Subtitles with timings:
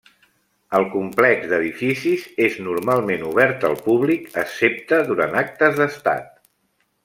[0.77, 6.35] El complex d'edificis és normalment obert al públic, excepte durant actes d'Estat.